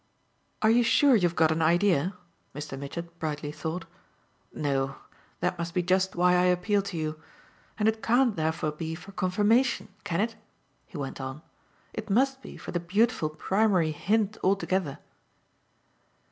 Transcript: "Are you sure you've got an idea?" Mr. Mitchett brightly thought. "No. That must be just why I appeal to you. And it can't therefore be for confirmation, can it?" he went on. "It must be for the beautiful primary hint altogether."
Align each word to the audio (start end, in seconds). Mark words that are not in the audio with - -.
"Are 0.63 0.69
you 0.71 0.81
sure 0.81 1.15
you've 1.15 1.35
got 1.35 1.51
an 1.51 1.61
idea?" 1.61 2.17
Mr. 2.55 2.75
Mitchett 2.75 3.19
brightly 3.19 3.51
thought. 3.51 3.85
"No. 4.51 4.95
That 5.41 5.59
must 5.59 5.75
be 5.75 5.83
just 5.83 6.15
why 6.15 6.33
I 6.33 6.45
appeal 6.45 6.81
to 6.81 6.97
you. 6.97 7.21
And 7.77 7.87
it 7.87 8.01
can't 8.01 8.35
therefore 8.35 8.71
be 8.71 8.95
for 8.95 9.11
confirmation, 9.11 9.89
can 10.03 10.19
it?" 10.19 10.35
he 10.87 10.97
went 10.97 11.21
on. 11.21 11.43
"It 11.93 12.09
must 12.09 12.41
be 12.41 12.57
for 12.57 12.71
the 12.71 12.79
beautiful 12.79 13.29
primary 13.29 13.91
hint 13.91 14.39
altogether." 14.43 14.97